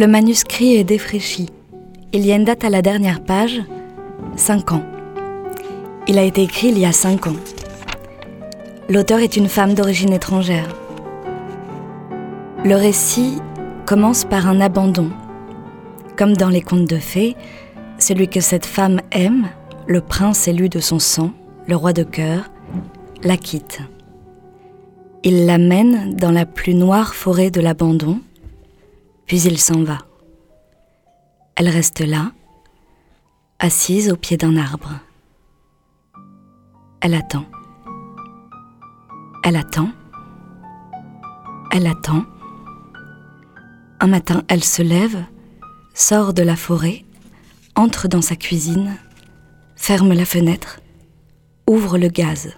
[0.00, 1.50] Le manuscrit est défraîchi.
[2.14, 3.60] Il y a une date à la dernière page,
[4.34, 4.82] 5 ans.
[6.08, 7.36] Il a été écrit il y a 5 ans.
[8.88, 10.74] L'auteur est une femme d'origine étrangère.
[12.64, 13.42] Le récit
[13.84, 15.10] commence par un abandon.
[16.16, 17.36] Comme dans les contes de fées,
[17.98, 19.48] celui que cette femme aime,
[19.86, 21.30] le prince élu de son sang,
[21.68, 22.50] le roi de cœur,
[23.22, 23.80] la quitte.
[25.24, 28.20] Il l'amène dans la plus noire forêt de l'abandon,
[29.30, 29.98] puis il s'en va.
[31.54, 32.32] Elle reste là,
[33.60, 34.90] assise au pied d'un arbre.
[37.00, 37.44] Elle attend.
[39.44, 39.92] Elle attend.
[41.70, 42.24] Elle attend.
[44.00, 45.24] Un matin, elle se lève,
[45.94, 47.04] sort de la forêt,
[47.76, 48.96] entre dans sa cuisine,
[49.76, 50.80] ferme la fenêtre,
[51.68, 52.52] ouvre le gaz.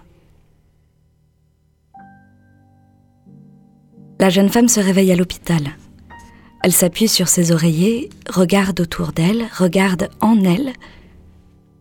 [4.19, 5.75] La jeune femme se réveille à l'hôpital.
[6.63, 10.71] Elle s'appuie sur ses oreillers, regarde autour d'elle, regarde en elle.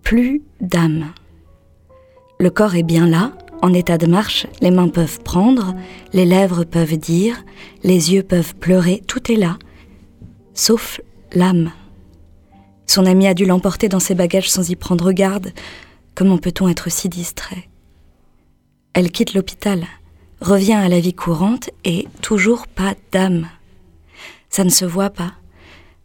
[0.02, 1.12] Plus d'âme.
[2.40, 5.76] Le corps est bien là, en état de marche, les mains peuvent prendre,
[6.12, 7.44] les lèvres peuvent dire,
[7.84, 9.56] les yeux peuvent pleurer, tout est là,
[10.52, 11.00] sauf
[11.32, 11.70] l'âme.
[12.88, 15.52] Son ami a dû l'emporter dans ses bagages sans y prendre garde.
[16.16, 17.68] Comment peut-on être si distrait?
[18.94, 19.86] Elle quitte l'hôpital,
[20.40, 23.46] revient à la vie courante et toujours pas d'âme.
[24.52, 25.32] Ça ne se voit pas,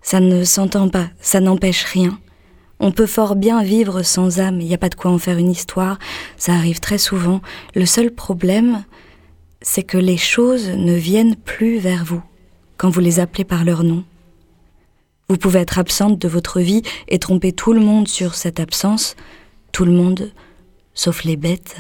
[0.01, 2.17] ça ne s'entend pas, ça n'empêche rien.
[2.79, 5.37] On peut fort bien vivre sans âme, il n'y a pas de quoi en faire
[5.37, 5.99] une histoire,
[6.37, 7.41] ça arrive très souvent.
[7.75, 8.85] Le seul problème,
[9.61, 12.23] c'est que les choses ne viennent plus vers vous
[12.77, 14.05] quand vous les appelez par leur nom.
[15.27, 19.17] Vous pouvez être absente de votre vie et tromper tout le monde sur cette absence,
[19.73, 20.31] tout le monde,
[20.93, 21.75] sauf les bêtes,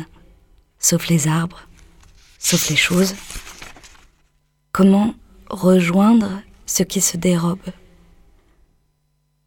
[0.79, 1.69] sauf les arbres,
[2.39, 3.15] sauf les choses.
[4.73, 5.15] Comment
[5.49, 7.57] rejoindre ce qui se dérobe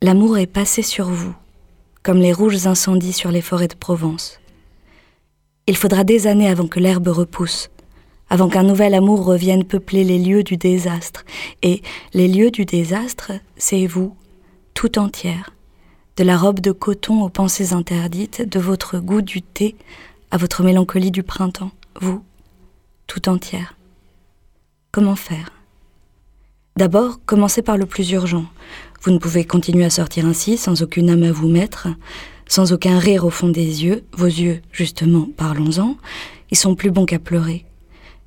[0.03, 1.35] L'amour est passé sur vous,
[2.03, 4.41] comme les rouges incendies sur les forêts de Provence.
[5.67, 7.71] Il faudra des années avant que l'herbe repousse,
[8.31, 11.25] avant qu'un nouvel amour revienne peupler les lieux du désastre.
[11.63, 11.83] Et
[12.15, 14.17] les lieux du désastre, c'est vous,
[14.73, 15.51] tout entière,
[16.17, 19.77] de la robe de coton aux pensées interdites, de votre goût du thé
[20.31, 22.25] à votre mélancolie du printemps, vous,
[23.07, 23.77] tout entière.
[24.93, 25.60] Comment faire?
[26.77, 28.45] D'abord, commencez par le plus urgent.
[29.03, 31.89] Vous ne pouvez continuer à sortir ainsi, sans aucune âme à vous mettre,
[32.47, 34.05] sans aucun rire au fond des yeux.
[34.13, 35.97] Vos yeux, justement, parlons-en,
[36.51, 37.65] ils sont plus bons qu'à pleurer.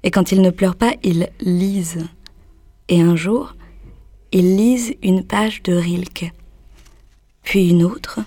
[0.04, 2.06] Et quand ils ne pleurent pas, ils lisent.
[2.90, 3.56] Et un jour,
[4.32, 6.32] ils lisent une page de Rilke,
[7.44, 8.20] puis une autre,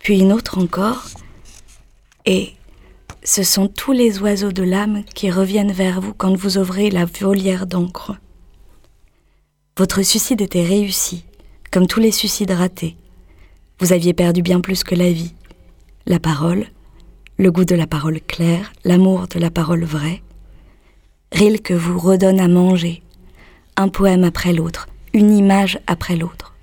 [0.00, 1.06] puis une autre encore,
[2.26, 2.54] et
[3.22, 7.04] ce sont tous les oiseaux de l'âme qui reviennent vers vous quand vous ouvrez la
[7.04, 8.16] volière d'encre.
[9.80, 11.24] Votre suicide était réussi,
[11.70, 12.98] comme tous les suicides ratés.
[13.78, 15.32] Vous aviez perdu bien plus que la vie,
[16.04, 16.66] la parole,
[17.38, 20.20] le goût de la parole claire, l'amour de la parole vraie,
[21.32, 23.02] Rilke vous redonne à manger,
[23.76, 26.54] un poème après l'autre, une image après l'autre.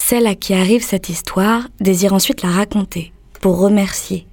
[0.00, 4.24] Celle à qui arrive cette histoire désire ensuite la raconter, pour remercier.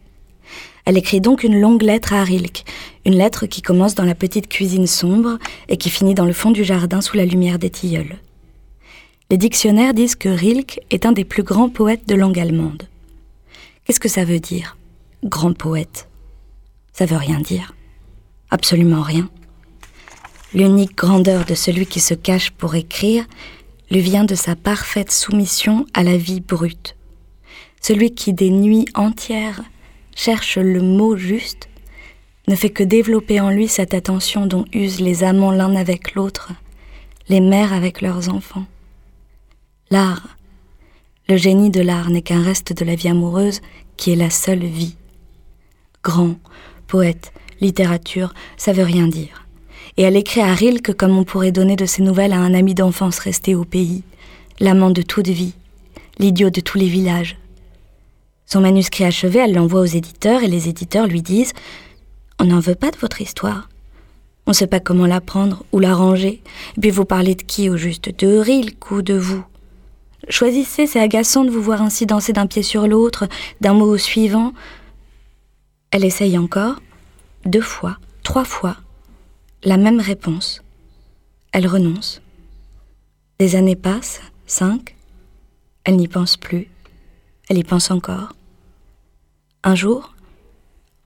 [0.87, 2.63] Elle écrit donc une longue lettre à Rilke,
[3.05, 5.37] une lettre qui commence dans la petite cuisine sombre
[5.67, 8.15] et qui finit dans le fond du jardin sous la lumière des tilleuls.
[9.29, 12.83] Les dictionnaires disent que Rilke est un des plus grands poètes de langue allemande.
[13.83, 14.77] Qu'est-ce que ça veut dire,
[15.25, 16.07] grand poète?
[16.93, 17.75] Ça veut rien dire.
[18.49, 19.29] Absolument rien.
[20.53, 23.25] L'unique grandeur de celui qui se cache pour écrire
[23.91, 26.95] lui vient de sa parfaite soumission à la vie brute.
[27.81, 29.63] Celui qui des nuits entières
[30.17, 31.69] cherche le mot juste
[32.47, 36.51] ne fait que développer en lui cette attention dont usent les amants l'un avec l'autre,
[37.29, 38.65] les mères avec leurs enfants.
[39.91, 40.37] L'art,
[41.29, 43.61] le génie de l'art n'est qu'un reste de la vie amoureuse
[43.95, 44.95] qui est la seule vie.
[46.03, 46.35] Grand,
[46.87, 47.31] poète,
[47.61, 49.45] littérature, ça veut rien dire.
[49.97, 52.73] Et elle écrit à Rilke comme on pourrait donner de ses nouvelles à un ami
[52.73, 54.03] d'enfance resté au pays,
[54.59, 55.53] l'amant de toute vie,
[56.17, 57.37] l'idiot de tous les villages.
[58.47, 61.51] Son manuscrit achevé, elle l'envoie aux éditeurs et les éditeurs lui disent
[62.39, 63.67] On n'en veut pas de votre histoire.
[64.45, 66.41] On ne sait pas comment la prendre ou la ranger.
[66.79, 69.43] Puis vous parlez de qui au juste De Rilke ou de vous
[70.29, 73.27] Choisissez, c'est agaçant de vous voir ainsi danser d'un pied sur l'autre,
[73.59, 74.53] d'un mot au suivant.
[75.91, 76.75] Elle essaye encore,
[77.45, 78.77] deux fois, trois fois,
[79.63, 80.61] la même réponse.
[81.51, 82.21] Elle renonce.
[83.39, 84.95] Des années passent, cinq.
[85.83, 86.69] Elle n'y pense plus.
[87.49, 88.33] Elle y pense encore.
[89.67, 90.13] Un jour,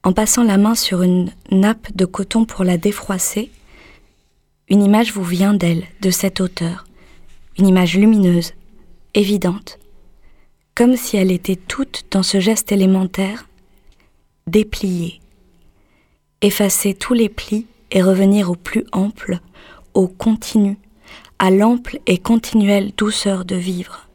[0.03, 3.49] en passant la main sur une nappe de coton pour la défroisser,
[4.69, 6.85] Une image vous vient d'elle, de cette hauteur,
[7.57, 8.53] une image lumineuse,
[9.15, 9.79] évidente,
[10.75, 13.49] comme si elle était toute dans ce geste élémentaire,
[14.45, 15.21] déplier,
[16.41, 19.39] effacer tous les plis et revenir au plus ample,
[19.95, 20.77] au continu,
[21.39, 24.07] à l'ample et continuelle douceur de vivre.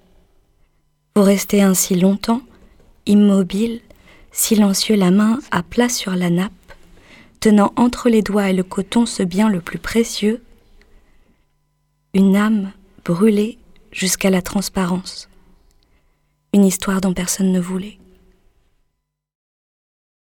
[1.16, 2.42] Vous restez ainsi longtemps,
[3.06, 3.80] immobile,
[4.36, 6.52] silencieux, la main à plat sur la nappe,
[7.40, 10.42] tenant entre les doigts et le coton ce bien le plus précieux,
[12.14, 12.72] une âme
[13.04, 13.58] brûlée
[13.92, 15.28] jusqu'à la transparence,
[16.52, 17.98] une histoire dont personne ne voulait.